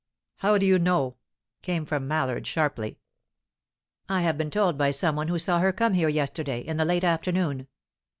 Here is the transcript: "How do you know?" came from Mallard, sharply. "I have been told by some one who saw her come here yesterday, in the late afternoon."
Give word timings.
"How 0.37 0.57
do 0.57 0.65
you 0.65 0.79
know?" 0.79 1.17
came 1.61 1.85
from 1.85 2.07
Mallard, 2.07 2.47
sharply. 2.47 2.97
"I 4.09 4.23
have 4.23 4.35
been 4.35 4.49
told 4.49 4.75
by 4.75 4.89
some 4.89 5.15
one 5.15 5.27
who 5.27 5.37
saw 5.37 5.59
her 5.59 5.71
come 5.71 5.93
here 5.93 6.09
yesterday, 6.09 6.59
in 6.61 6.77
the 6.77 6.85
late 6.85 7.03
afternoon." 7.03 7.67